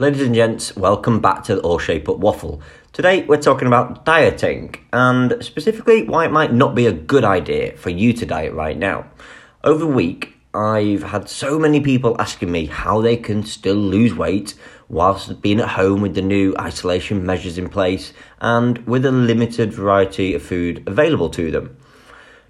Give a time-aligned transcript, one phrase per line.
[0.00, 2.62] Ladies and gents, welcome back to the All Shape Up Waffle.
[2.90, 7.76] Today we're talking about dieting and specifically why it might not be a good idea
[7.76, 9.04] for you to diet right now.
[9.62, 14.14] Over the week, I've had so many people asking me how they can still lose
[14.14, 14.54] weight
[14.88, 19.70] whilst being at home with the new isolation measures in place and with a limited
[19.70, 21.76] variety of food available to them.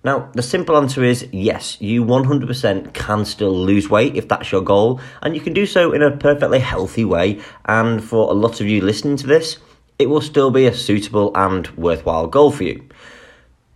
[0.03, 4.63] Now, the simple answer is yes, you 100% can still lose weight if that's your
[4.63, 7.41] goal, and you can do so in a perfectly healthy way.
[7.67, 9.59] And for a lot of you listening to this,
[9.99, 12.83] it will still be a suitable and worthwhile goal for you.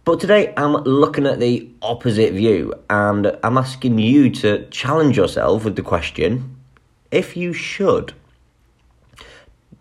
[0.07, 5.65] But today I'm looking at the opposite view, and I'm asking you to challenge yourself
[5.65, 6.57] with the question
[7.11, 8.15] if you should.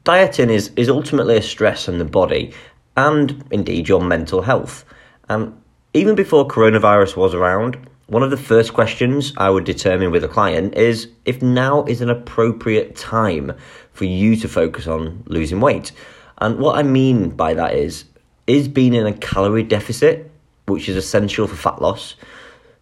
[0.03, 2.53] Dieting is, is ultimately a stress on the body
[2.97, 4.83] and indeed your mental health.
[5.29, 5.57] And
[5.93, 10.27] even before coronavirus was around, one of the first questions I would determine with a
[10.27, 13.53] client is if now is an appropriate time
[13.91, 15.91] for you to focus on losing weight.
[16.39, 18.05] And what I mean by that is,
[18.47, 20.29] is being in a calorie deficit,
[20.65, 22.15] which is essential for fat loss.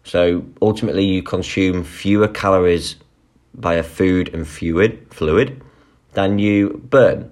[0.04, 2.96] So ultimately, you consume fewer calories
[3.54, 5.62] via food and fluid, fluid
[6.14, 7.30] than you burn.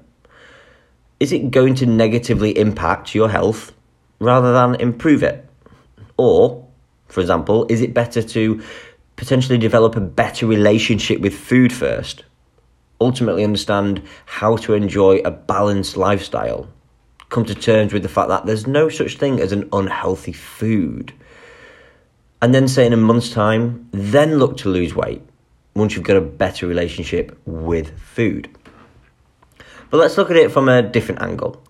[1.18, 3.72] Is it going to negatively impact your health
[4.20, 5.49] rather than improve it?
[6.20, 6.68] Or,
[7.08, 8.62] for example, is it better to
[9.16, 12.24] potentially develop a better relationship with food first?
[13.00, 16.68] Ultimately, understand how to enjoy a balanced lifestyle.
[17.30, 21.14] Come to terms with the fact that there's no such thing as an unhealthy food.
[22.42, 25.22] And then say in a month's time, then look to lose weight
[25.74, 28.54] once you've got a better relationship with food.
[29.88, 31.62] But let's look at it from a different angle.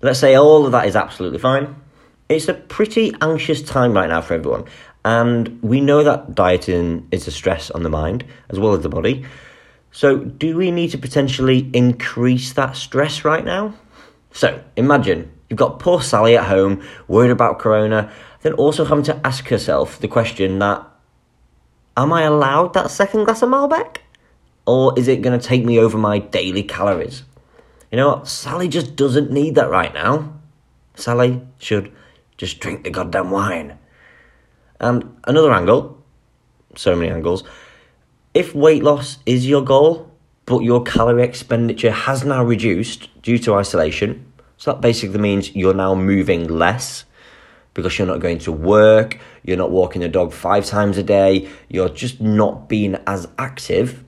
[0.00, 1.74] Let's say all of that is absolutely fine
[2.28, 4.64] it's a pretty anxious time right now for everyone.
[5.04, 8.88] And we know that dieting is a stress on the mind as well as the
[8.88, 9.24] body.
[9.90, 13.74] So, do we need to potentially increase that stress right now?
[14.32, 19.26] So, imagine you've got poor Sally at home, worried about Corona, then also having to
[19.26, 20.86] ask herself the question that
[21.96, 23.96] Am I allowed that second glass of Malbec?
[24.66, 27.24] Or is it going to take me over my daily calories?
[27.90, 28.28] You know what?
[28.28, 30.34] Sally just doesn't need that right now.
[30.94, 31.90] Sally should
[32.38, 33.78] just drink the goddamn wine.
[34.80, 36.02] And another angle,
[36.76, 37.44] so many angles,
[38.32, 40.10] if weight loss is your goal,
[40.46, 45.74] but your calorie expenditure has now reduced due to isolation, so that basically means you're
[45.74, 47.04] now moving less
[47.74, 51.48] because you're not going to work, you're not walking the dog five times a day,
[51.68, 54.04] you're just not being as active,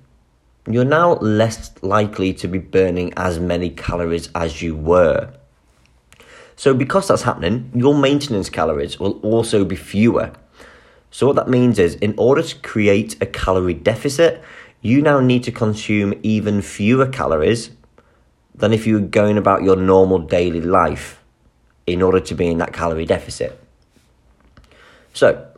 [0.68, 5.32] you're now less likely to be burning as many calories as you were.
[6.60, 10.30] So, because that's happening, your maintenance calories will also be fewer.
[11.10, 14.42] So, what that means is, in order to create a calorie deficit,
[14.82, 17.70] you now need to consume even fewer calories
[18.54, 21.22] than if you were going about your normal daily life
[21.86, 23.58] in order to be in that calorie deficit.
[25.14, 25.48] So,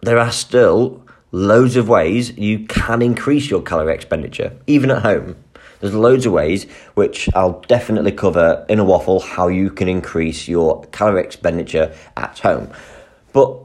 [0.00, 5.36] there are still loads of ways you can increase your calorie expenditure, even at home.
[5.82, 10.46] There's loads of ways, which I'll definitely cover in a waffle, how you can increase
[10.46, 12.70] your calorie expenditure at home.
[13.32, 13.58] But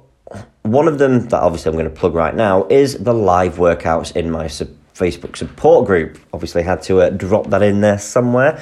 [0.63, 4.15] one of them that obviously I'm going to plug right now is the live workouts
[4.15, 6.17] in my Facebook support group.
[6.33, 8.59] Obviously, had to uh, drop that in there somewhere.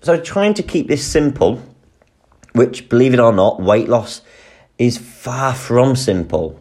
[0.00, 1.62] So, trying to keep this simple,
[2.54, 4.22] which, believe it or not, weight loss
[4.78, 6.58] is far from simple.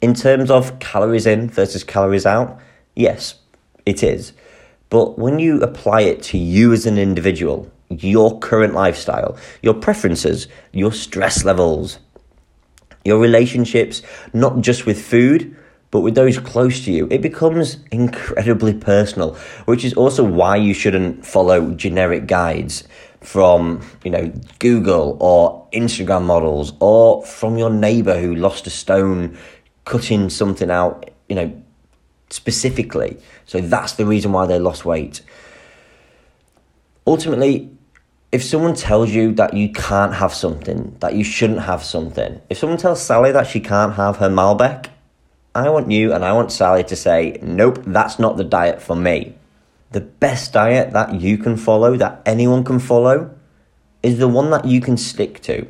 [0.00, 2.58] In terms of calories in versus calories out,
[2.94, 3.34] yes,
[3.84, 4.32] it is.
[4.90, 10.48] But when you apply it to you as an individual, your current lifestyle, your preferences,
[10.72, 11.98] your stress levels,
[13.04, 15.56] your relationships, not just with food,
[15.90, 19.34] but with those close to you, it becomes incredibly personal,
[19.64, 22.86] which is also why you shouldn't follow generic guides
[23.20, 29.38] from, you know, Google or Instagram models or from your neighbor who lost a stone
[29.84, 31.62] cutting something out, you know,
[32.30, 33.18] specifically.
[33.46, 35.22] So that's the reason why they lost weight.
[37.06, 37.70] Ultimately,
[38.30, 42.58] if someone tells you that you can't have something, that you shouldn't have something, if
[42.58, 44.90] someone tells Sally that she can't have her Malbec,
[45.54, 48.94] I want you and I want Sally to say, nope, that's not the diet for
[48.94, 49.34] me.
[49.92, 53.34] The best diet that you can follow, that anyone can follow,
[54.02, 55.66] is the one that you can stick to.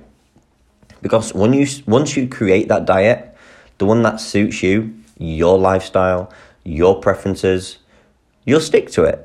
[1.01, 3.37] Because when you once you create that diet,
[3.79, 6.33] the one that suits you, your lifestyle,
[6.69, 7.79] your preferences,
[8.45, 9.25] you'll stick to it.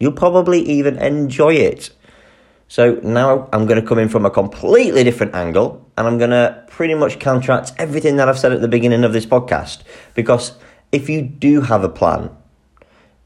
[0.00, 1.90] You'll probably even enjoy it.
[2.68, 6.30] So now I'm going to come in from a completely different angle and I'm going
[6.30, 9.82] to pretty much counteract everything that I've said at the beginning of this podcast.
[10.14, 10.52] Because
[10.90, 12.30] if you do have a plan,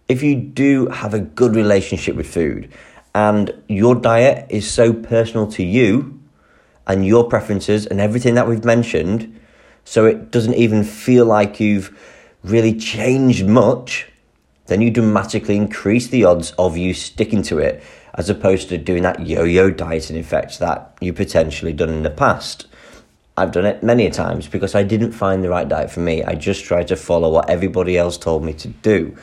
[0.09, 2.73] if you do have a good relationship with food
[3.15, 6.21] and your diet is so personal to you
[6.87, 9.41] and your preferences and everything that we've mentioned,
[9.85, 11.97] so it doesn't even feel like you've
[12.51, 14.07] really changed much,
[14.67, 17.83] then you dramatically increase the odds of you sticking to it
[18.15, 22.11] as opposed to doing that yo yo dieting effect that you potentially done in the
[22.11, 22.67] past.
[23.37, 26.25] I've done it many times because I didn't find the right diet for me.
[26.25, 29.17] I just tried to follow what everybody else told me to do.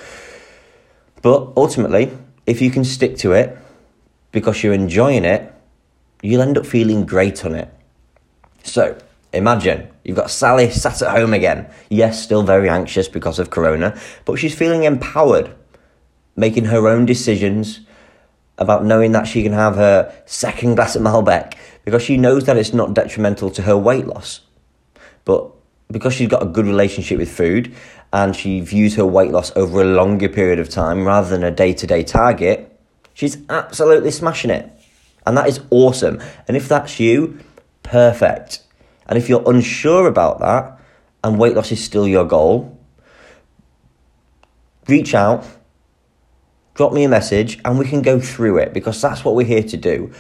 [1.23, 2.11] But ultimately,
[2.45, 3.57] if you can stick to it
[4.31, 5.51] because you're enjoying it,
[6.21, 7.73] you'll end up feeling great on it.
[8.63, 8.97] So,
[9.33, 11.69] imagine you've got Sally sat at home again.
[11.89, 15.53] Yes, still very anxious because of Corona, but she's feeling empowered,
[16.35, 17.81] making her own decisions
[18.57, 22.57] about knowing that she can have her second glass of Malbec because she knows that
[22.57, 24.41] it's not detrimental to her weight loss.
[25.25, 25.50] But
[25.91, 27.74] because she's got a good relationship with food
[28.12, 31.51] and she views her weight loss over a longer period of time rather than a
[31.51, 32.80] day to day target,
[33.13, 34.69] she's absolutely smashing it.
[35.25, 36.21] And that is awesome.
[36.47, 37.39] And if that's you,
[37.81, 38.62] perfect.
[39.07, 40.79] And if you're unsure about that
[41.23, 42.77] and weight loss is still your goal,
[44.88, 45.45] reach out,
[46.73, 49.63] drop me a message, and we can go through it because that's what we're here
[49.63, 50.11] to do.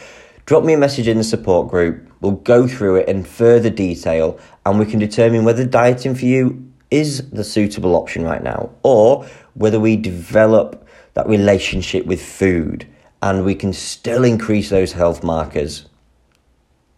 [0.45, 2.09] Drop me a message in the support group.
[2.19, 6.71] We'll go through it in further detail and we can determine whether dieting for you
[6.91, 9.25] is the suitable option right now, or
[9.55, 12.87] whether we develop that relationship with food
[13.21, 15.87] and we can still increase those health markers.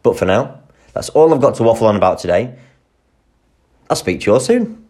[0.03, 0.59] But for now,
[0.95, 2.55] that's all I've got to waffle on about today.
[3.89, 4.84] I'll speak to you all soon.